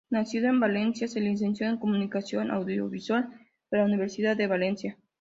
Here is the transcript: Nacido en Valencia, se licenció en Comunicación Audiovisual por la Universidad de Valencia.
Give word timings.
Nacido 0.09 0.47
en 0.49 0.59
Valencia, 0.59 1.07
se 1.07 1.19
licenció 1.21 1.67
en 1.67 1.77
Comunicación 1.77 2.49
Audiovisual 2.49 3.29
por 3.69 3.77
la 3.77 3.85
Universidad 3.85 4.35
de 4.35 4.47
Valencia. 4.47 4.97